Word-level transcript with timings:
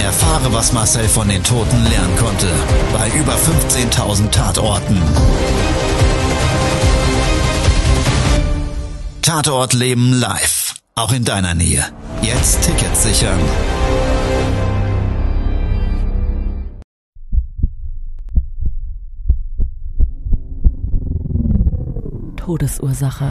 Erfahre, 0.00 0.52
was 0.52 0.72
Marcel 0.72 1.08
von 1.08 1.28
den 1.28 1.42
Toten 1.42 1.84
lernen 1.84 2.16
konnte, 2.16 2.46
bei 2.92 3.08
über 3.18 3.34
15.000 3.34 4.30
Tatorten. 4.30 5.02
Tatort 9.22 9.74
Leben 9.74 10.12
live, 10.12 10.74
auch 10.94 11.12
in 11.12 11.24
deiner 11.24 11.54
Nähe. 11.54 11.84
Jetzt 12.22 12.62
Tickets 12.62 13.02
sichern. 13.02 13.38
Todesursache. 22.36 23.30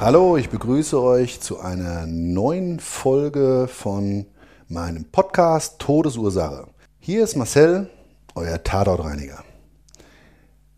Hallo, 0.00 0.36
ich 0.36 0.48
begrüße 0.48 1.02
euch 1.02 1.40
zu 1.40 1.58
einer 1.58 2.06
neuen 2.06 2.78
Folge 2.78 3.66
von 3.66 4.26
meinem 4.68 5.04
Podcast 5.06 5.80
Todesursache. 5.80 6.68
Hier 7.00 7.24
ist 7.24 7.34
Marcel, 7.34 7.90
euer 8.36 8.62
Tatortreiniger. 8.62 9.42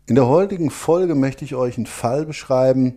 In 0.07 0.15
der 0.15 0.25
heutigen 0.25 0.71
Folge 0.71 1.13
möchte 1.13 1.45
ich 1.45 1.53
euch 1.53 1.77
einen 1.77 1.85
Fall 1.85 2.25
beschreiben, 2.25 2.95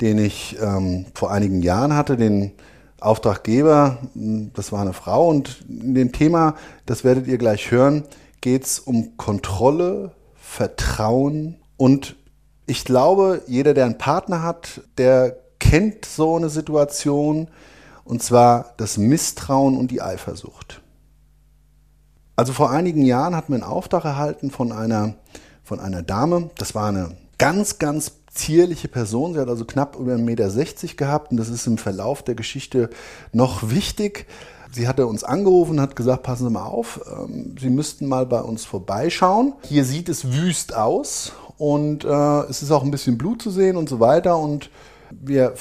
den 0.00 0.16
ich 0.16 0.56
ähm, 0.58 1.04
vor 1.12 1.30
einigen 1.32 1.60
Jahren 1.60 1.94
hatte, 1.94 2.16
den 2.16 2.52
Auftraggeber, 2.98 3.98
das 4.14 4.72
war 4.72 4.80
eine 4.80 4.94
Frau 4.94 5.28
und 5.28 5.66
in 5.68 5.94
dem 5.94 6.12
Thema, 6.12 6.54
das 6.86 7.04
werdet 7.04 7.26
ihr 7.26 7.36
gleich 7.36 7.70
hören, 7.70 8.04
geht 8.40 8.64
es 8.64 8.78
um 8.78 9.18
Kontrolle, 9.18 10.12
Vertrauen 10.34 11.56
und 11.76 12.16
ich 12.66 12.86
glaube, 12.86 13.42
jeder, 13.46 13.74
der 13.74 13.84
einen 13.84 13.98
Partner 13.98 14.42
hat, 14.42 14.80
der 14.96 15.36
kennt 15.68 16.06
so 16.06 16.36
eine 16.36 16.48
Situation, 16.48 17.48
und 18.04 18.22
zwar 18.22 18.72
das 18.78 18.96
Misstrauen 18.96 19.76
und 19.76 19.90
die 19.90 20.00
Eifersucht. 20.00 20.80
Also 22.36 22.54
vor 22.54 22.70
einigen 22.70 23.04
Jahren 23.04 23.36
hat 23.36 23.50
man 23.50 23.62
einen 23.62 23.70
Auftrag 23.70 24.04
erhalten 24.06 24.50
von 24.50 24.72
einer, 24.72 25.14
von 25.62 25.78
einer 25.78 26.02
Dame. 26.02 26.50
Das 26.56 26.74
war 26.74 26.88
eine 26.88 27.16
ganz, 27.36 27.78
ganz 27.78 28.12
zierliche 28.32 28.88
Person. 28.88 29.34
Sie 29.34 29.40
hat 29.40 29.48
also 29.48 29.66
knapp 29.66 29.96
über 29.96 30.14
1,60 30.14 30.20
Meter 30.20 30.94
gehabt 30.94 31.32
und 31.32 31.36
das 31.36 31.50
ist 31.50 31.66
im 31.66 31.76
Verlauf 31.76 32.22
der 32.22 32.34
Geschichte 32.34 32.88
noch 33.32 33.68
wichtig. 33.68 34.26
Sie 34.72 34.88
hatte 34.88 35.06
uns 35.06 35.22
angerufen 35.22 35.72
und 35.72 35.80
hat 35.82 35.96
gesagt, 35.96 36.22
passen 36.22 36.44
Sie 36.44 36.50
mal 36.50 36.64
auf, 36.64 37.00
ähm, 37.12 37.56
Sie 37.60 37.70
müssten 37.70 38.06
mal 38.06 38.24
bei 38.24 38.40
uns 38.40 38.64
vorbeischauen. 38.64 39.52
Hier 39.64 39.84
sieht 39.84 40.08
es 40.08 40.32
wüst 40.32 40.74
aus 40.74 41.32
und 41.58 42.04
äh, 42.04 42.40
es 42.44 42.62
ist 42.62 42.70
auch 42.70 42.84
ein 42.84 42.90
bisschen 42.90 43.18
Blut 43.18 43.42
zu 43.42 43.50
sehen 43.50 43.76
und 43.76 43.88
so 43.88 44.00
weiter 44.00 44.38
und 44.38 44.70
wir 45.10 45.54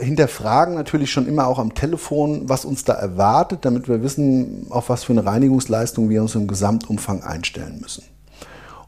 hinterfragen 0.00 0.74
natürlich 0.74 1.10
schon 1.10 1.26
immer 1.26 1.46
auch 1.46 1.58
am 1.58 1.74
Telefon, 1.74 2.48
was 2.48 2.64
uns 2.64 2.84
da 2.84 2.94
erwartet, 2.94 3.64
damit 3.64 3.88
wir 3.88 4.02
wissen, 4.02 4.66
auf 4.70 4.88
was 4.88 5.04
für 5.04 5.12
eine 5.12 5.24
Reinigungsleistung 5.24 6.08
wir 6.08 6.22
uns 6.22 6.34
im 6.34 6.46
Gesamtumfang 6.46 7.22
einstellen 7.22 7.80
müssen. 7.80 8.04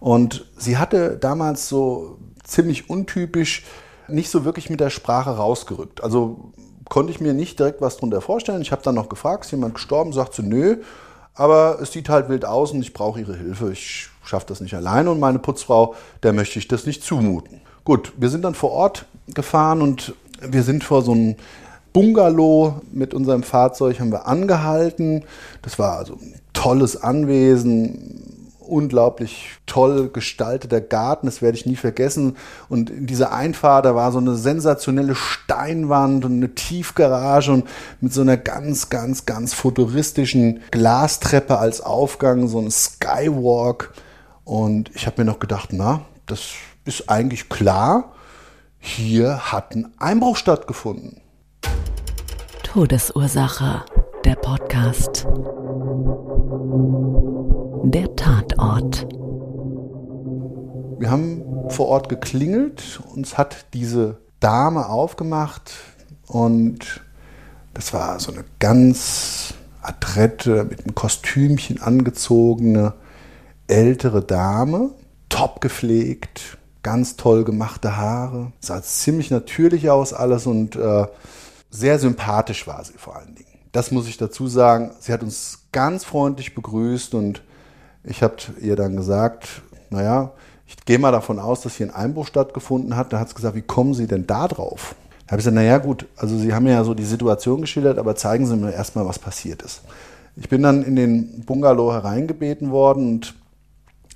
Und 0.00 0.46
sie 0.56 0.78
hatte 0.78 1.16
damals 1.16 1.68
so 1.68 2.18
ziemlich 2.44 2.88
untypisch 2.90 3.64
nicht 4.08 4.30
so 4.30 4.44
wirklich 4.44 4.70
mit 4.70 4.80
der 4.80 4.90
Sprache 4.90 5.30
rausgerückt. 5.30 6.02
Also 6.02 6.52
konnte 6.88 7.10
ich 7.10 7.20
mir 7.20 7.34
nicht 7.34 7.58
direkt 7.58 7.80
was 7.80 7.96
darunter 7.96 8.20
vorstellen. 8.20 8.62
Ich 8.62 8.72
habe 8.72 8.82
dann 8.82 8.94
noch 8.94 9.08
gefragt, 9.08 9.44
ist 9.44 9.50
jemand 9.50 9.74
gestorben? 9.74 10.12
Sagt 10.12 10.34
sie, 10.34 10.42
nö, 10.42 10.82
aber 11.34 11.78
es 11.80 11.92
sieht 11.92 12.08
halt 12.08 12.28
wild 12.28 12.44
aus 12.44 12.72
und 12.72 12.80
ich 12.80 12.92
brauche 12.92 13.20
ihre 13.20 13.36
Hilfe. 13.36 13.72
Ich 13.72 14.08
schaffe 14.24 14.46
das 14.48 14.60
nicht 14.60 14.74
alleine 14.74 15.10
und 15.10 15.20
meine 15.20 15.38
Putzfrau, 15.38 15.94
der 16.22 16.32
möchte 16.32 16.58
ich 16.58 16.68
das 16.68 16.86
nicht 16.86 17.02
zumuten. 17.02 17.60
Gut, 17.84 18.12
wir 18.16 18.30
sind 18.30 18.42
dann 18.42 18.54
vor 18.54 18.70
Ort 18.70 19.06
gefahren 19.34 19.82
und 19.82 20.14
wir 20.40 20.62
sind 20.62 20.84
vor 20.84 21.02
so 21.02 21.12
einem 21.12 21.36
Bungalow 21.92 22.82
mit 22.92 23.14
unserem 23.14 23.42
Fahrzeug 23.42 24.00
haben 24.00 24.12
wir 24.12 24.26
angehalten. 24.26 25.24
Das 25.62 25.78
war 25.78 25.96
also 25.96 26.14
ein 26.14 26.34
tolles 26.52 27.02
Anwesen, 27.02 28.50
unglaublich 28.58 29.52
toll 29.64 30.10
gestalteter 30.12 30.80
Garten, 30.80 31.26
das 31.26 31.40
werde 31.40 31.56
ich 31.56 31.66
nie 31.66 31.76
vergessen. 31.76 32.36
Und 32.68 32.90
in 32.90 33.06
dieser 33.06 33.32
Einfahrt, 33.32 33.86
da 33.86 33.94
war 33.94 34.12
so 34.12 34.18
eine 34.18 34.34
sensationelle 34.34 35.14
Steinwand 35.14 36.24
und 36.24 36.32
eine 36.32 36.54
Tiefgarage 36.54 37.52
und 37.52 37.64
mit 38.00 38.12
so 38.12 38.20
einer 38.20 38.36
ganz, 38.36 38.90
ganz, 38.90 39.24
ganz 39.24 39.54
futuristischen 39.54 40.60
Glastreppe 40.70 41.58
als 41.58 41.80
Aufgang, 41.80 42.48
so 42.48 42.58
ein 42.58 42.70
Skywalk. 42.70 43.94
Und 44.44 44.90
ich 44.94 45.06
habe 45.06 45.22
mir 45.22 45.24
noch 45.24 45.40
gedacht, 45.40 45.70
na, 45.72 46.02
das 46.26 46.50
ist 46.84 47.08
eigentlich 47.08 47.48
klar, 47.48 48.12
hier 48.86 49.52
hat 49.52 49.74
ein 49.74 49.92
Einbruch 49.98 50.36
stattgefunden. 50.36 51.20
Todesursache, 52.62 53.84
der 54.24 54.36
Podcast. 54.36 55.26
Der 57.84 58.14
Tatort. 58.14 59.08
Wir 60.98 61.10
haben 61.10 61.42
vor 61.68 61.88
Ort 61.88 62.08
geklingelt, 62.08 63.00
uns 63.12 63.36
hat 63.36 63.66
diese 63.74 64.18
Dame 64.40 64.88
aufgemacht 64.88 65.72
und 66.28 67.00
das 67.74 67.92
war 67.92 68.20
so 68.20 68.32
eine 68.32 68.44
ganz 68.60 69.54
adrette, 69.82 70.64
mit 70.64 70.84
einem 70.84 70.94
Kostümchen 70.94 71.82
angezogene 71.82 72.94
ältere 73.66 74.22
Dame, 74.22 74.90
top 75.28 75.60
gepflegt, 75.60 76.56
ganz 76.86 77.16
toll 77.16 77.42
gemachte 77.42 77.96
Haare, 77.96 78.52
sah 78.60 78.80
ziemlich 78.80 79.32
natürlich 79.32 79.90
aus 79.90 80.12
alles 80.12 80.46
und 80.46 80.76
äh, 80.76 81.06
sehr 81.68 81.98
sympathisch 81.98 82.68
war 82.68 82.84
sie 82.84 82.92
vor 82.96 83.16
allen 83.16 83.34
Dingen. 83.34 83.58
Das 83.72 83.90
muss 83.90 84.06
ich 84.06 84.18
dazu 84.18 84.46
sagen. 84.46 84.92
Sie 85.00 85.12
hat 85.12 85.24
uns 85.24 85.66
ganz 85.72 86.04
freundlich 86.04 86.54
begrüßt 86.54 87.14
und 87.14 87.42
ich 88.04 88.22
habe 88.22 88.36
ihr 88.60 88.76
dann 88.76 88.94
gesagt, 88.94 89.62
naja, 89.90 90.30
ich 90.64 90.76
gehe 90.84 91.00
mal 91.00 91.10
davon 91.10 91.40
aus, 91.40 91.60
dass 91.62 91.74
hier 91.74 91.86
ein 91.86 91.94
Einbruch 91.94 92.28
stattgefunden 92.28 92.94
hat. 92.94 93.12
Da 93.12 93.18
hat 93.18 93.30
sie 93.30 93.34
gesagt, 93.34 93.56
wie 93.56 93.62
kommen 93.62 93.92
Sie 93.92 94.06
denn 94.06 94.28
da 94.28 94.46
drauf? 94.46 94.94
Da 95.26 95.32
habe 95.32 95.40
ich 95.40 95.44
gesagt, 95.44 95.56
naja 95.56 95.78
gut, 95.78 96.06
also 96.16 96.38
Sie 96.38 96.54
haben 96.54 96.68
ja 96.68 96.84
so 96.84 96.94
die 96.94 97.04
Situation 97.04 97.62
geschildert, 97.62 97.98
aber 97.98 98.14
zeigen 98.14 98.46
Sie 98.46 98.54
mir 98.54 98.72
erstmal, 98.72 99.06
was 99.06 99.18
passiert 99.18 99.60
ist. 99.62 99.82
Ich 100.36 100.48
bin 100.48 100.62
dann 100.62 100.84
in 100.84 100.94
den 100.94 101.44
Bungalow 101.44 101.92
hereingebeten 101.92 102.70
worden 102.70 103.08
und 103.08 103.34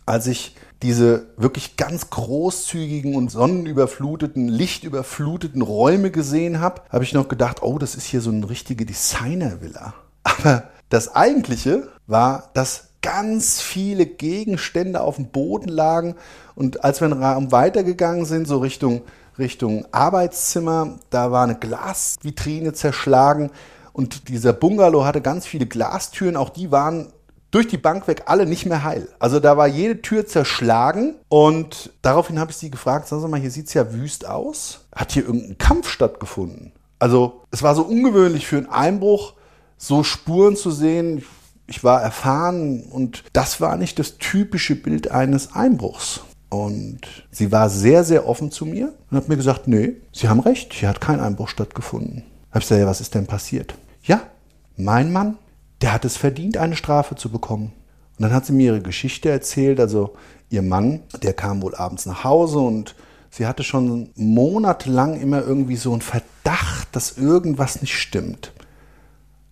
als 0.07 0.29
ich 0.29 0.55
diese 0.83 1.27
wirklich 1.37 1.77
ganz 1.77 2.11
großzügigen 2.11 3.15
und 3.15 3.31
sonnenüberfluteten, 3.31 4.49
lichtüberfluteten 4.49 5.63
Räume 5.63 6.11
gesehen 6.11 6.61
habe, 6.61 6.83
habe 6.89 7.05
ich 7.05 7.13
noch 7.13 7.29
gedacht, 7.29 7.63
oh, 7.63 7.79
das 7.79 7.95
ist 7.95 8.07
hier 8.07 8.21
so 8.21 8.31
eine 8.31 8.49
richtige 8.49 8.87
Designervilla. 8.87 9.95
Aber 10.23 10.65
das 10.89 11.15
eigentliche 11.15 11.89
war, 12.07 12.51
dass 12.55 12.89
ganz 13.03 13.61
viele 13.61 14.07
Gegenstände 14.07 15.01
auf 15.01 15.17
dem 15.17 15.29
Boden 15.29 15.69
lagen. 15.69 16.17
Und 16.55 16.85
als 16.85 17.01
wir 17.01 17.07
einen 17.07 17.23
Raum 17.23 17.53
weitergegangen 17.53 18.25
sind, 18.25 18.47
so 18.47 18.59
Richtung 18.59 19.03
Richtung 19.39 19.87
Arbeitszimmer, 19.91 20.99
da 21.09 21.33
war 21.33 21.45
eine 21.45 21.57
Glasvitrine 21.57 22.73
zerschlagen. 22.73 23.51
Und 23.93 24.29
dieser 24.29 24.53
Bungalow 24.53 25.05
hatte 25.05 25.21
ganz 25.21 25.47
viele 25.47 25.67
Glastüren, 25.67 26.37
auch 26.37 26.51
die 26.51 26.71
waren 26.71 27.09
durch 27.51 27.69
die 27.69 27.79
Bank 27.79 28.07
weg 28.07 28.25
alle 28.27 28.47
nicht 28.47 28.67
mehr 28.67 28.85
heil. 28.85 29.09
Also 29.19 29.41
da 29.41 29.57
war 29.57 29.67
jede 29.67 30.03
Tür 30.03 30.27
zerschlagen 30.27 31.17
und 31.29 31.93
daraufhin 32.03 32.39
habe 32.39 32.51
ich 32.51 32.57
sie 32.57 32.71
gefragt, 32.71 33.09
sagen 33.09 33.23
Sie 33.23 33.29
mal, 33.29 33.41
hier 33.41 33.51
sieht 33.51 33.67
es 33.67 33.75
ja 33.75 33.93
wüst 33.93 34.27
aus. 34.27 34.87
Hat 34.95 35.13
hier 35.13 35.25
irgendein 35.25 35.59
Kampf 35.59 35.89
stattgefunden? 35.89 36.73
Also 36.99 37.43
es 37.51 37.63
war 37.63 37.75
so 37.75 37.83
ungewöhnlich 37.83 38.47
für 38.47 38.59
einen 38.59 38.69
Einbruch, 38.69 39.35
so 39.77 40.05
Spuren 40.05 40.57
zu 40.57 40.71
sehen. 40.71 41.25
Ich 41.67 41.83
war 41.83 42.03
erfahren 42.03 42.85
und 42.85 43.25
das 43.33 43.61
war 43.61 43.77
nicht 43.77 43.99
das 43.99 44.19
typische 44.19 44.77
Bild 44.77 45.11
eines 45.11 45.55
Einbruchs. 45.55 46.21
Und 46.51 47.01
sie 47.31 47.53
war 47.53 47.71
sehr, 47.71 48.03
sehr 48.05 48.29
offen 48.29 48.51
zu 48.51 48.67
mir 48.67 48.93
und 49.11 49.17
hat 49.17 49.29
mir 49.29 49.37
gesagt, 49.37 49.69
nee, 49.69 49.95
Sie 50.13 50.29
haben 50.29 50.41
recht, 50.41 50.73
hier 50.73 50.89
hat 50.89 51.01
kein 51.01 51.21
Einbruch 51.21 51.49
stattgefunden. 51.49 52.25
Hab 52.51 52.63
ich 52.63 52.69
gesagt, 52.69 52.81
ja, 52.81 52.87
was 52.89 53.01
ist 53.01 53.15
denn 53.15 53.29
passiert? 53.29 53.75
Ja, 54.03 54.21
mein 54.77 55.13
Mann, 55.13 55.39
der 55.81 55.93
hat 55.93 56.05
es 56.05 56.17
verdient, 56.17 56.57
eine 56.57 56.77
Strafe 56.77 57.15
zu 57.15 57.31
bekommen. 57.31 57.73
Und 58.19 58.25
dann 58.25 58.33
hat 58.33 58.47
sie 58.47 58.53
mir 58.53 58.73
ihre 58.73 58.83
Geschichte 58.83 59.31
erzählt. 59.31 59.81
Also 59.81 60.15
ihr 60.51 60.63
Mann, 60.63 61.01
der 61.23 61.33
kam 61.33 61.63
wohl 61.63 61.75
abends 61.75 62.07
nach 62.07 62.25
Hause 62.25 62.59
und 62.59 62.95
sie 63.31 63.47
hatte 63.47 63.63
schon 63.63 64.11
monatelang 64.15 65.19
immer 65.21 65.41
irgendwie 65.41 65.77
so 65.77 65.93
einen 65.93 66.03
Verdacht, 66.03 66.89
dass 66.93 67.17
irgendwas 67.17 67.81
nicht 67.81 67.95
stimmt. 67.95 68.53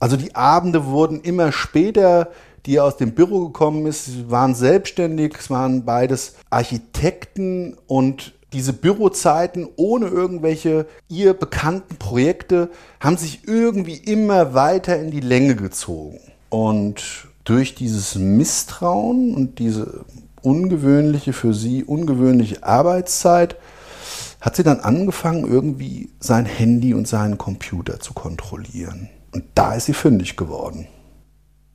Also 0.00 0.16
die 0.16 0.34
Abende 0.34 0.86
wurden 0.86 1.20
immer 1.22 1.50
später, 1.50 2.30
die 2.66 2.76
er 2.76 2.84
aus 2.84 2.96
dem 2.96 3.14
Büro 3.14 3.46
gekommen 3.46 3.86
ist. 3.86 4.06
Sie 4.06 4.30
waren 4.30 4.54
selbstständig, 4.54 5.36
es 5.38 5.50
waren 5.50 5.84
beides 5.84 6.36
Architekten 6.50 7.76
und 7.86 8.34
diese 8.52 8.72
Bürozeiten 8.72 9.68
ohne 9.76 10.06
irgendwelche 10.06 10.86
ihr 11.08 11.34
bekannten 11.34 11.96
Projekte 11.96 12.70
haben 13.00 13.16
sich 13.16 13.46
irgendwie 13.46 13.96
immer 13.96 14.54
weiter 14.54 14.98
in 14.98 15.10
die 15.10 15.20
Länge 15.20 15.54
gezogen. 15.54 16.20
Und 16.48 17.28
durch 17.44 17.74
dieses 17.74 18.14
Misstrauen 18.14 19.34
und 19.34 19.58
diese 19.58 20.04
ungewöhnliche, 20.42 21.32
für 21.32 21.52
sie 21.52 21.84
ungewöhnliche 21.84 22.62
Arbeitszeit, 22.62 23.56
hat 24.40 24.56
sie 24.56 24.62
dann 24.62 24.80
angefangen, 24.80 25.46
irgendwie 25.46 26.10
sein 26.20 26.46
Handy 26.46 26.94
und 26.94 27.08
seinen 27.08 27.38
Computer 27.38 28.00
zu 28.00 28.14
kontrollieren. 28.14 29.10
Und 29.32 29.44
da 29.54 29.74
ist 29.74 29.86
sie 29.86 29.94
fündig 29.94 30.36
geworden. 30.36 30.86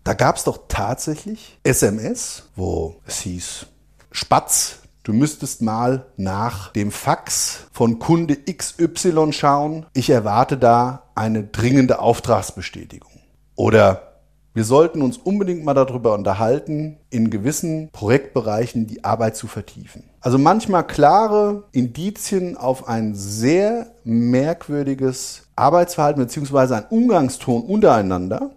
Da 0.04 0.14
gab 0.14 0.38
es 0.38 0.44
doch 0.44 0.60
tatsächlich 0.68 1.60
SMS, 1.64 2.44
wo 2.56 2.96
es 3.06 3.20
hieß, 3.22 3.68
Spatz, 4.12 4.80
du 5.04 5.14
müsstest 5.14 5.62
mal 5.62 6.06
nach 6.18 6.72
dem 6.72 6.92
Fax 6.92 7.68
von 7.72 8.00
Kunde 8.00 8.36
XY 8.36 9.32
schauen. 9.32 9.86
Ich 9.94 10.10
erwarte 10.10 10.58
da 10.58 11.04
eine 11.16 11.44
dringende 11.44 12.00
Auftragsbestätigung. 12.00 13.12
Oder 13.56 14.14
wir 14.56 14.66
sollten 14.66 15.02
uns 15.02 15.18
unbedingt 15.18 15.66
mal 15.66 15.74
darüber 15.74 16.14
unterhalten, 16.14 16.98
in 17.10 17.32
gewissen 17.32 17.90
Projektbereichen 17.92 18.86
die 18.86 19.04
Arbeit 19.04 19.36
zu 19.36 19.48
vertiefen. 19.48 20.04
Also 20.22 20.38
manchmal 20.38 20.86
klare 20.86 21.64
Indizien 21.72 22.56
auf 22.56 22.88
ein 22.88 23.16
sehr 23.16 23.88
merkwürdiges 24.04 25.48
Arbeitsverhalten 25.56 26.24
bzw. 26.24 26.76
ein 26.76 26.86
Umgangston 26.90 27.64
untereinander. 27.64 28.52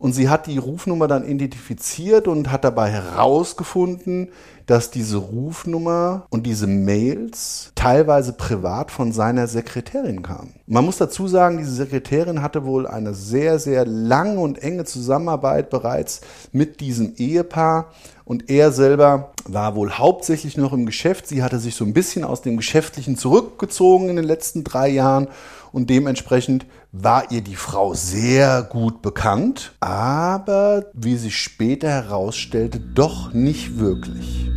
Und 0.00 0.14
sie 0.14 0.30
hat 0.30 0.46
die 0.46 0.56
Rufnummer 0.56 1.08
dann 1.08 1.28
identifiziert 1.28 2.26
und 2.26 2.50
hat 2.50 2.64
dabei 2.64 2.90
herausgefunden, 2.90 4.30
dass 4.64 4.90
diese 4.90 5.18
Rufnummer 5.18 6.26
und 6.30 6.46
diese 6.46 6.66
Mails 6.66 7.70
teilweise 7.74 8.32
privat 8.32 8.90
von 8.90 9.12
seiner 9.12 9.46
Sekretärin 9.46 10.22
kamen. 10.22 10.54
Man 10.66 10.86
muss 10.86 10.96
dazu 10.96 11.28
sagen, 11.28 11.58
diese 11.58 11.74
Sekretärin 11.74 12.40
hatte 12.40 12.64
wohl 12.64 12.86
eine 12.86 13.12
sehr, 13.12 13.58
sehr 13.58 13.84
lange 13.84 14.40
und 14.40 14.62
enge 14.62 14.84
Zusammenarbeit 14.84 15.68
bereits 15.68 16.22
mit 16.50 16.80
diesem 16.80 17.14
Ehepaar 17.16 17.90
und 18.24 18.48
er 18.48 18.70
selber 18.70 19.32
war 19.44 19.74
wohl 19.74 19.90
hauptsächlich 19.90 20.56
noch 20.56 20.72
im 20.72 20.86
Geschäft. 20.86 21.26
Sie 21.26 21.42
hatte 21.42 21.58
sich 21.58 21.74
so 21.74 21.84
ein 21.84 21.92
bisschen 21.92 22.22
aus 22.22 22.42
dem 22.42 22.56
Geschäftlichen 22.56 23.16
zurückgezogen 23.16 24.08
in 24.08 24.14
den 24.14 24.24
letzten 24.24 24.62
drei 24.62 24.88
Jahren 24.88 25.26
und 25.72 25.90
dementsprechend 25.90 26.66
war 26.92 27.30
ihr 27.30 27.42
die 27.42 27.56
Frau 27.56 27.94
sehr 27.94 28.62
gut 28.62 29.02
bekannt, 29.02 29.72
aber 29.80 30.86
wie 30.92 31.16
sich 31.16 31.36
später 31.36 31.88
herausstellte, 31.88 32.80
doch 32.80 33.32
nicht 33.32 33.78
wirklich. 33.78 34.50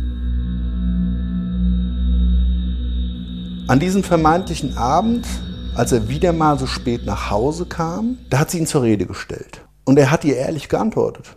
An 3.66 3.80
diesem 3.80 4.02
vermeintlichen 4.04 4.76
Abend, 4.76 5.26
als 5.74 5.92
er 5.92 6.08
wieder 6.08 6.32
mal 6.32 6.58
so 6.58 6.66
spät 6.66 7.06
nach 7.06 7.30
Hause 7.30 7.66
kam, 7.66 8.18
da 8.28 8.38
hat 8.40 8.50
sie 8.50 8.58
ihn 8.58 8.66
zur 8.66 8.82
Rede 8.82 9.06
gestellt. 9.06 9.62
Und 9.84 9.98
er 9.98 10.10
hat 10.10 10.24
ihr 10.24 10.36
ehrlich 10.36 10.68
geantwortet. 10.68 11.36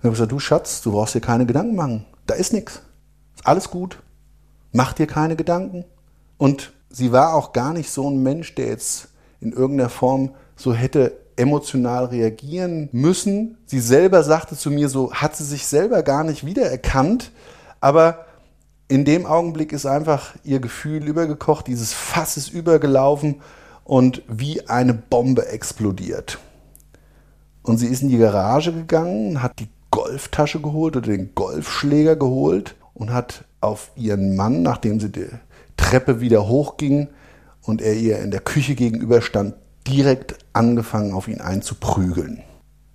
Er 0.00 0.04
hat 0.04 0.12
gesagt, 0.12 0.32
du 0.32 0.38
Schatz, 0.38 0.82
du 0.82 0.92
brauchst 0.92 1.14
dir 1.14 1.20
keine 1.20 1.46
Gedanken 1.46 1.74
machen. 1.74 2.06
Da 2.26 2.34
ist 2.34 2.52
nichts. 2.52 2.82
Ist 3.34 3.46
alles 3.46 3.70
gut. 3.70 3.98
Mach 4.72 4.92
dir 4.92 5.06
keine 5.06 5.36
Gedanken. 5.36 5.84
Und 6.38 6.72
sie 6.90 7.12
war 7.12 7.34
auch 7.34 7.52
gar 7.52 7.72
nicht 7.72 7.90
so 7.90 8.10
ein 8.10 8.22
Mensch, 8.22 8.54
der 8.54 8.68
jetzt 8.68 9.08
in 9.40 9.52
irgendeiner 9.52 9.88
Form 9.88 10.32
so 10.56 10.74
hätte 10.74 11.16
emotional 11.36 12.06
reagieren 12.06 12.90
müssen. 12.92 13.56
Sie 13.64 13.80
selber 13.80 14.22
sagte 14.22 14.56
zu 14.56 14.70
mir, 14.70 14.88
so 14.88 15.12
hat 15.12 15.36
sie 15.36 15.44
sich 15.44 15.66
selber 15.66 16.02
gar 16.02 16.24
nicht 16.24 16.44
wiedererkannt. 16.44 17.32
Aber 17.80 18.26
in 18.88 19.04
dem 19.04 19.24
Augenblick 19.24 19.72
ist 19.72 19.86
einfach 19.86 20.34
ihr 20.44 20.60
Gefühl 20.60 21.06
übergekocht, 21.06 21.66
dieses 21.66 21.94
Fass 21.94 22.36
ist 22.36 22.50
übergelaufen 22.50 23.36
und 23.84 24.22
wie 24.28 24.68
eine 24.68 24.92
Bombe 24.92 25.46
explodiert. 25.48 26.38
Und 27.62 27.78
sie 27.78 27.86
ist 27.86 28.02
in 28.02 28.08
die 28.08 28.18
Garage 28.18 28.72
gegangen, 28.72 29.42
hat 29.42 29.58
die 29.60 29.68
Golftasche 29.90 30.60
geholt 30.60 30.96
oder 30.96 31.06
den 31.06 31.34
Golfschläger 31.34 32.16
geholt 32.16 32.74
und 32.94 33.12
hat 33.12 33.44
auf 33.60 33.90
ihren 33.96 34.36
Mann, 34.36 34.62
nachdem 34.62 35.00
sie 35.00 35.10
die 35.10 35.28
Treppe 35.80 36.20
wieder 36.20 36.46
hochging 36.46 37.08
und 37.62 37.82
er 37.82 37.94
ihr 37.94 38.18
in 38.20 38.30
der 38.30 38.40
Küche 38.40 38.74
gegenüberstand, 38.74 39.54
direkt 39.86 40.36
angefangen, 40.52 41.12
auf 41.14 41.26
ihn 41.26 41.40
einzuprügeln. 41.40 42.42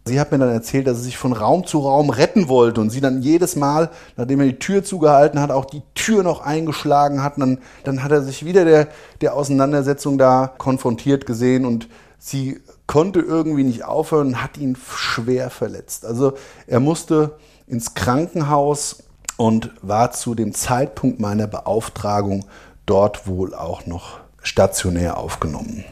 Sie 0.08 0.20
hat 0.20 0.32
mir 0.32 0.38
dann 0.38 0.52
erzählt, 0.52 0.86
dass 0.86 1.00
sie 1.00 1.06
sich 1.06 1.18
von 1.18 1.34
Raum 1.34 1.66
zu 1.66 1.80
Raum 1.80 2.12
retten 2.12 2.48
wollte 2.48 2.80
und 2.80 2.92
sie 2.92 3.02
dann 3.02 3.24
jedes 3.24 3.56
Mal, 3.56 3.90
nachdem 4.18 4.40
er 4.40 4.46
die 4.46 4.60
Tür 4.60 4.84
zugehalten 4.84 5.42
hat, 5.42 5.50
auch 5.50 5.66
die 5.66 5.82
Tür 5.96 6.22
noch 6.22 6.42
eingeschlagen 6.42 7.24
hat. 7.24 7.40
Dann, 7.40 7.58
dann 7.84 8.04
hat 8.04 8.12
er 8.12 8.22
sich 8.22 8.46
wieder 8.46 8.66
der, 8.66 8.88
der 9.22 9.34
Auseinandersetzung 9.34 10.20
da 10.20 10.54
konfrontiert 10.60 11.26
gesehen 11.26 11.66
und 11.66 11.90
sie 12.20 12.62
konnte 12.86 13.20
irgendwie 13.20 13.64
nicht 13.64 13.84
aufhören 13.84 14.28
und 14.28 14.44
hat 14.44 14.60
ihn 14.60 14.78
schwer 14.96 15.50
verletzt. 15.50 16.06
Also 16.06 16.34
er 16.68 16.80
musste 16.80 17.38
ins 17.66 17.96
Krankenhaus 17.96 19.04
und 19.38 19.72
war 19.82 20.12
zu 20.12 20.36
dem 20.36 20.54
Zeitpunkt 20.54 21.20
meiner 21.20 21.48
Beauftragung 21.48 22.46
dort 22.86 23.28
wohl 23.28 23.54
auch 23.56 23.86
noch 23.86 24.20
stationär 24.42 25.18
aufgenommen. 25.18 25.84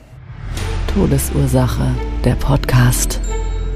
Todesursache, 0.93 1.87
der 2.23 2.35
Podcast. 2.35 3.19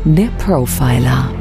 Der 0.05 0.27
Profiler. 0.37 1.31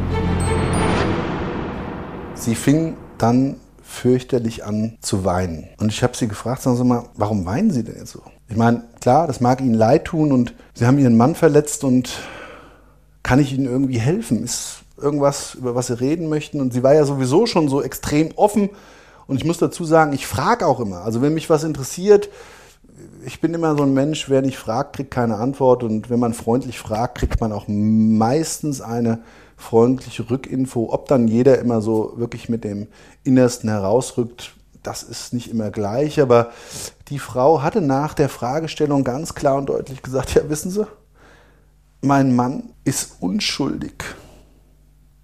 Sie 2.35 2.55
fing 2.55 2.97
dann 3.19 3.57
fürchterlich 3.83 4.65
an 4.65 4.97
zu 5.01 5.25
weinen. 5.25 5.69
Und 5.79 5.93
ich 5.93 6.03
habe 6.03 6.17
sie 6.17 6.29
gefragt, 6.29 6.63
sagen 6.63 6.77
Sie 6.77 6.85
mal, 6.85 7.05
warum 7.15 7.47
weinen 7.47 7.71
Sie 7.71 7.85
denn 7.85 7.97
jetzt 7.97 8.13
so? 8.13 8.23
Ich 8.49 8.57
meine, 8.57 8.85
klar, 9.01 9.27
das 9.27 9.41
mag 9.41 9.61
Ihnen 9.61 9.75
leid 9.75 10.07
tun 10.07 10.33
und 10.33 10.55
Sie 10.75 10.87
haben 10.87 10.99
Ihren 10.99 11.17
Mann 11.17 11.35
verletzt 11.35 11.85
und 11.85 12.21
kann 13.23 13.39
ich 13.39 13.53
Ihnen 13.53 13.67
irgendwie 13.67 13.99
helfen? 13.99 14.43
Ist 14.43 14.83
irgendwas, 14.97 15.55
über 15.55 15.75
was 15.75 15.89
Sie 15.89 16.01
reden 16.01 16.29
möchten? 16.29 16.61
Und 16.61 16.73
sie 16.73 16.83
war 16.83 16.95
ja 16.95 17.05
sowieso 17.05 17.47
schon 17.47 17.69
so 17.69 17.83
extrem 17.83 18.31
offen. 18.37 18.71
Und 19.27 19.37
ich 19.37 19.45
muss 19.45 19.59
dazu 19.59 19.85
sagen, 19.85 20.13
ich 20.13 20.27
frage 20.27 20.67
auch 20.67 20.81
immer. 20.81 21.03
Also 21.03 21.23
wenn 21.23 21.35
mich 21.35 21.51
was 21.51 21.65
interessiert, 21.65 22.29
ich 23.25 23.41
bin 23.41 23.55
immer 23.55 23.77
so 23.77 23.83
ein 23.83 23.93
Mensch, 23.93 24.29
wer 24.29 24.43
nicht 24.43 24.57
fragt, 24.57 24.97
kriegt 24.97 25.11
keine 25.11 25.37
Antwort. 25.37 25.83
Und 25.83 26.11
wenn 26.11 26.21
man 26.21 26.33
freundlich 26.33 26.79
fragt, 26.79 27.19
kriegt 27.19 27.41
man 27.41 27.53
auch 27.53 27.65
meistens 27.67 28.81
eine 28.81 29.21
freundliche 29.57 30.31
Rückinfo. 30.31 30.93
Ob 30.93 31.09
dann 31.09 31.27
jeder 31.27 31.59
immer 31.59 31.81
so 31.81 32.13
wirklich 32.17 32.49
mit 32.49 32.63
dem 32.63 32.87
Innersten 33.25 33.69
herausrückt, 33.69 34.55
das 34.83 35.03
ist 35.03 35.33
nicht 35.33 35.51
immer 35.51 35.71
gleich. 35.71 36.21
Aber 36.21 36.53
die 37.09 37.19
Frau 37.19 37.63
hatte 37.63 37.81
nach 37.81 38.15
der 38.15 38.29
Fragestellung 38.29 39.03
ganz 39.03 39.35
klar 39.35 39.57
und 39.57 39.69
deutlich 39.69 40.03
gesagt, 40.03 40.35
ja, 40.35 40.49
wissen 40.49 40.71
Sie, 40.71 40.87
mein 42.03 42.37
Mann 42.37 42.71
ist 42.85 43.17
unschuldig. 43.21 44.05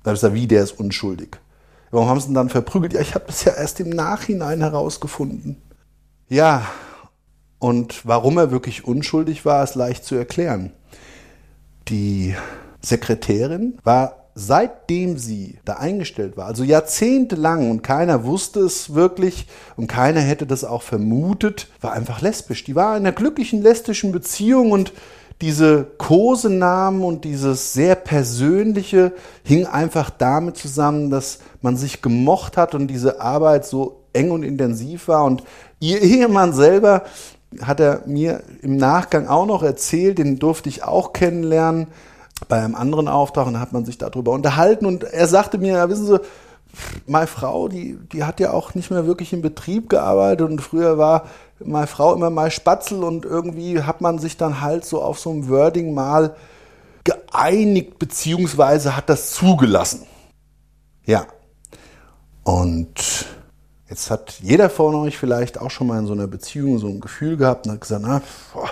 Da 0.03 0.11
ich 0.13 0.17
gesagt, 0.17 0.35
wie, 0.35 0.49
der 0.49 0.65
ist 0.65 0.81
unschuldig? 0.81 1.39
Warum 1.93 2.09
haben 2.09 2.21
sie 2.21 2.29
ihn 2.29 2.35
dann 2.35 2.49
verprügelt? 2.49 2.95
Ja, 2.95 3.01
ich 3.01 3.15
habe 3.15 3.27
das 3.27 3.45
ja 3.45 3.53
erst 3.53 3.79
im 3.79 3.91
Nachhinein 3.91 4.61
herausgefunden. 4.61 5.61
Ja, 6.29 6.67
und 7.59 8.05
warum 8.05 8.39
er 8.39 8.51
wirklich 8.51 8.85
unschuldig 8.85 9.45
war, 9.45 9.63
ist 9.63 9.77
leicht 9.77 10.05
zu 10.05 10.17
erklären. 10.17 10.73
Die 11.89 12.35
Sekretärin 12.81 13.79
war 13.85 14.23
seitdem 14.35 15.19
sie 15.19 15.59
da 15.67 15.75
eingestellt 15.75 16.39
war, 16.39 16.47
also 16.47 16.65
jahrzehntelang 16.65 17.71
und 17.71 17.83
keiner 17.83 18.25
wusste 18.25 18.61
es 18.61 18.95
wirklich 18.95 19.47
und 19.77 19.89
keiner 19.89 20.21
hätte 20.21 20.47
das 20.47 20.65
auch 20.65 20.81
vermutet, 20.81 21.69
war 21.83 21.93
einfach 21.93 22.23
lesbisch. 22.23 22.65
Die 22.65 22.75
war 22.75 22.97
in 22.97 23.03
einer 23.03 23.13
glücklichen 23.13 23.61
lesbischen 23.61 24.11
Beziehung 24.11 24.71
und 24.71 24.95
diese 25.43 25.85
Kosenamen 25.99 27.03
und 27.03 27.25
dieses 27.25 27.73
sehr 27.73 27.97
persönliche 27.97 29.13
hing 29.43 29.67
einfach 29.67 30.09
damit 30.09 30.57
zusammen, 30.57 31.11
dass 31.11 31.41
man 31.61 31.77
sich 31.77 32.01
gemocht 32.01 32.57
hat 32.57 32.77
und 32.77 32.87
diese 32.87 33.21
Arbeit 33.21 33.67
so 33.67 34.05
eng 34.13 34.31
und 34.31 34.45
intensiv 34.45 35.09
war. 35.09 35.25
Und 35.25 35.43
ihr 35.81 36.01
Ehemann 36.01 36.53
selber 36.53 37.03
hat 37.61 37.81
er 37.81 38.03
mir 38.07 38.43
im 38.63 38.77
Nachgang 38.77 39.27
auch 39.27 39.47
noch 39.47 39.65
erzählt, 39.65 40.19
den 40.19 40.39
durfte 40.39 40.69
ich 40.69 40.85
auch 40.85 41.13
kennenlernen 41.13 41.89
bei 42.49 42.59
einem 42.59 42.77
anderen 42.77 43.09
Auftrag 43.09 43.49
und 43.49 43.59
hat 43.59 43.73
man 43.73 43.85
sich 43.85 43.99
darüber 43.99 44.31
unterhalten. 44.31 44.87
Und 44.87 45.03
er 45.03 45.27
sagte 45.27 45.59
mir, 45.59 45.75
ja, 45.75 45.89
wissen 45.89 46.07
Sie, 46.07 46.21
meine 47.07 47.27
Frau, 47.27 47.69
die, 47.69 47.99
die 48.13 48.25
hat 48.25 48.41
ja 48.41 48.53
auch 48.53 48.75
nicht 48.75 48.91
mehr 48.91 49.07
wirklich 49.07 49.33
im 49.33 49.43
Betrieb 49.43 49.89
gearbeitet 49.89 50.49
und 50.49 50.61
früher 50.61 50.99
war 50.99 51.27
meine 51.65 51.87
Frau 51.87 52.15
immer 52.15 52.31
mal 52.31 52.51
Spatzel 52.51 53.05
und 53.05 53.25
irgendwie 53.25 53.83
hat 53.83 54.01
man 54.01 54.19
sich 54.19 54.37
dann 54.37 54.61
halt 54.61 54.85
so 54.85 55.03
auf 55.03 55.19
so 55.19 55.31
einem 55.31 55.49
Wording 55.49 55.95
mal 55.95 56.35
geeinigt, 57.05 57.99
beziehungsweise 57.99 58.97
hat 58.97 59.09
das 59.09 59.33
zugelassen. 59.33 60.07
Ja. 61.05 61.27
Und 62.45 63.27
jetzt 63.89 64.11
hat 64.11 64.41
jeder 64.41 64.71
von 64.71 64.95
euch 64.95 65.19
vielleicht 65.19 65.61
auch 65.61 65.71
schon 65.71 65.87
mal 65.87 65.99
in 65.99 66.07
so 66.07 66.13
einer 66.13 66.27
Beziehung 66.27 66.79
so 66.79 66.89
ein 66.89 67.01
Gefühl 67.01 67.37
gehabt 67.37 67.67
und 67.67 67.73
hat 67.73 67.81
gesagt, 67.81 68.03
na, 68.05 68.23
boah, 68.53 68.71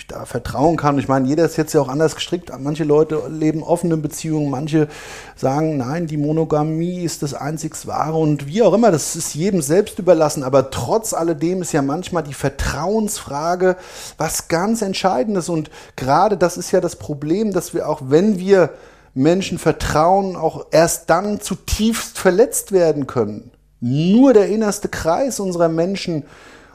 ich 0.00 0.06
da 0.06 0.24
vertrauen 0.24 0.76
kann. 0.76 0.98
Ich 0.98 1.08
meine, 1.08 1.28
jeder 1.28 1.44
ist 1.44 1.56
jetzt 1.56 1.72
ja 1.72 1.80
auch 1.80 1.88
anders 1.88 2.14
gestrickt. 2.14 2.50
Manche 2.58 2.84
Leute 2.84 3.22
leben 3.28 3.62
offene 3.62 3.96
Beziehungen, 3.96 4.50
manche 4.50 4.88
sagen, 5.36 5.76
nein, 5.76 6.06
die 6.06 6.16
Monogamie 6.16 7.02
ist 7.02 7.22
das 7.22 7.34
einzig 7.34 7.70
Wahre 7.86 8.18
und 8.18 8.46
wie 8.46 8.62
auch 8.62 8.72
immer, 8.72 8.90
das 8.90 9.14
ist 9.14 9.34
jedem 9.34 9.62
selbst 9.62 9.98
überlassen. 9.98 10.42
Aber 10.42 10.70
trotz 10.70 11.12
alledem 11.12 11.62
ist 11.62 11.72
ja 11.72 11.82
manchmal 11.82 12.22
die 12.22 12.34
Vertrauensfrage 12.34 13.76
was 14.18 14.48
ganz 14.48 14.82
Entscheidendes. 14.82 15.48
Und 15.48 15.70
gerade 15.96 16.36
das 16.36 16.56
ist 16.56 16.72
ja 16.72 16.80
das 16.80 16.96
Problem, 16.96 17.52
dass 17.52 17.74
wir 17.74 17.88
auch, 17.88 18.00
wenn 18.06 18.38
wir 18.38 18.70
Menschen 19.14 19.58
vertrauen, 19.58 20.36
auch 20.36 20.66
erst 20.70 21.10
dann 21.10 21.40
zutiefst 21.40 22.18
verletzt 22.18 22.72
werden 22.72 23.06
können. 23.06 23.50
Nur 23.80 24.32
der 24.32 24.48
innerste 24.48 24.88
Kreis 24.88 25.40
unserer 25.40 25.68
Menschen 25.68 26.24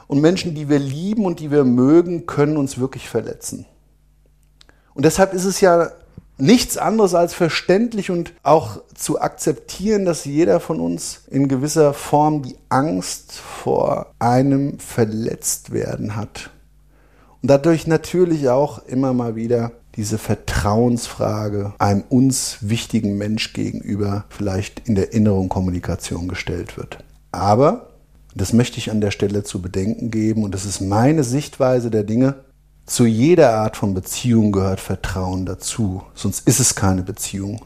und 0.06 0.20
Menschen, 0.20 0.54
die 0.54 0.68
wir 0.68 0.78
lieben 0.78 1.24
und 1.24 1.40
die 1.40 1.50
wir 1.50 1.64
mögen, 1.64 2.26
können 2.26 2.56
uns 2.56 2.78
wirklich 2.78 3.08
verletzen. 3.08 3.66
Und 4.94 5.04
deshalb 5.04 5.34
ist 5.34 5.44
es 5.44 5.60
ja 5.60 5.90
nichts 6.38 6.76
anderes 6.76 7.14
als 7.14 7.34
verständlich 7.34 8.10
und 8.10 8.32
auch 8.42 8.80
zu 8.94 9.20
akzeptieren, 9.20 10.04
dass 10.04 10.24
jeder 10.24 10.60
von 10.60 10.80
uns 10.80 11.22
in 11.30 11.48
gewisser 11.48 11.94
Form 11.94 12.42
die 12.42 12.56
Angst 12.68 13.32
vor 13.32 14.12
einem 14.18 14.78
Verletztwerden 14.78 16.16
hat. 16.16 16.50
Und 17.42 17.50
dadurch 17.50 17.86
natürlich 17.86 18.48
auch 18.48 18.84
immer 18.86 19.12
mal 19.12 19.36
wieder 19.36 19.72
diese 19.96 20.18
Vertrauensfrage 20.18 21.72
einem 21.78 22.04
uns 22.08 22.58
wichtigen 22.60 23.16
Mensch 23.16 23.54
gegenüber 23.54 24.24
vielleicht 24.28 24.86
in 24.88 24.94
der 24.94 25.12
inneren 25.14 25.48
Kommunikation 25.48 26.28
gestellt 26.28 26.76
wird. 26.76 26.98
Aber 27.32 27.88
das 28.36 28.52
möchte 28.52 28.78
ich 28.78 28.90
an 28.90 29.00
der 29.00 29.10
Stelle 29.10 29.44
zu 29.44 29.62
bedenken 29.62 30.10
geben 30.10 30.44
und 30.44 30.52
das 30.52 30.64
ist 30.64 30.80
meine 30.80 31.24
Sichtweise 31.24 31.90
der 31.90 32.04
Dinge. 32.04 32.34
Zu 32.84 33.06
jeder 33.06 33.54
Art 33.54 33.76
von 33.76 33.94
Beziehung 33.94 34.52
gehört 34.52 34.80
Vertrauen 34.80 35.46
dazu, 35.46 36.02
sonst 36.14 36.46
ist 36.46 36.60
es 36.60 36.74
keine 36.74 37.02
Beziehung. 37.02 37.64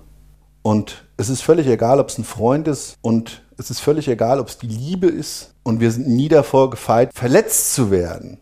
Und 0.63 1.05
es 1.17 1.29
ist 1.29 1.43
völlig 1.43 1.67
egal, 1.67 2.01
ob 2.01 2.09
es 2.09 2.19
ein 2.19 2.25
Freund 2.25 2.69
ist 2.69 2.97
und 3.03 3.43
es 3.59 3.71
ist 3.71 3.81
völlig 3.81 4.09
egal, 4.09 4.41
ob 4.41 4.49
es 4.49 4.59
die 4.59 4.69
Liebe 4.69 5.09
ist 5.09 5.55
und 5.63 5.81
wir 5.81 5.91
sind 5.91 6.09
nie 6.09 6.29
davor 6.29 6.71
gefeit, 6.71 7.11
verletzt 7.15 7.75
zu 7.75 7.91
werden. 7.91 8.39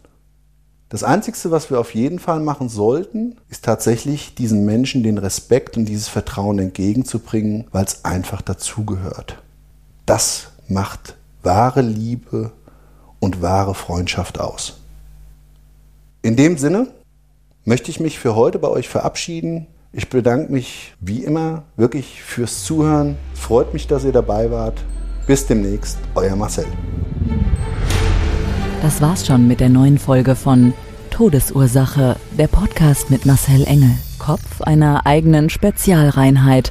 Das 0.90 1.04
Einzige, 1.04 1.50
was 1.50 1.70
wir 1.70 1.80
auf 1.80 1.94
jeden 1.94 2.18
Fall 2.18 2.40
machen 2.40 2.68
sollten, 2.68 3.36
ist 3.48 3.64
tatsächlich 3.64 4.34
diesen 4.34 4.64
Menschen 4.64 5.02
den 5.02 5.18
Respekt 5.18 5.76
und 5.76 5.86
dieses 5.86 6.08
Vertrauen 6.08 6.58
entgegenzubringen, 6.58 7.66
weil 7.72 7.84
es 7.84 8.04
einfach 8.04 8.40
dazugehört. 8.40 9.42
Das 10.06 10.52
macht 10.66 11.17
wahre 11.42 11.82
Liebe 11.82 12.52
und 13.20 13.42
wahre 13.42 13.74
Freundschaft 13.74 14.40
aus. 14.40 14.80
In 16.22 16.36
dem 16.36 16.58
Sinne 16.58 16.88
möchte 17.64 17.90
ich 17.90 18.00
mich 18.00 18.18
für 18.18 18.34
heute 18.34 18.58
bei 18.58 18.68
euch 18.68 18.88
verabschieden. 18.88 19.66
Ich 19.92 20.08
bedanke 20.08 20.52
mich 20.52 20.94
wie 21.00 21.24
immer 21.24 21.62
wirklich 21.76 22.22
fürs 22.22 22.64
Zuhören. 22.64 23.16
Freut 23.34 23.72
mich, 23.72 23.86
dass 23.86 24.04
ihr 24.04 24.12
dabei 24.12 24.50
wart. 24.50 24.82
Bis 25.26 25.46
demnächst, 25.46 25.98
euer 26.14 26.36
Marcel. 26.36 26.66
Das 28.82 29.00
war's 29.00 29.26
schon 29.26 29.48
mit 29.48 29.60
der 29.60 29.68
neuen 29.68 29.98
Folge 29.98 30.34
von 30.34 30.72
Todesursache, 31.10 32.16
der 32.38 32.46
Podcast 32.46 33.10
mit 33.10 33.26
Marcel 33.26 33.64
Engel, 33.64 33.90
Kopf 34.18 34.60
einer 34.62 35.04
eigenen 35.04 35.50
Spezialreinheit 35.50 36.70